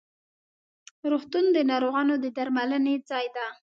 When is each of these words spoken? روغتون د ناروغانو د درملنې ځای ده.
روغتون 1.11 1.45
د 1.55 1.57
ناروغانو 1.69 2.13
د 2.23 2.25
درملنې 2.37 2.95
ځای 3.09 3.25
ده. 3.35 3.45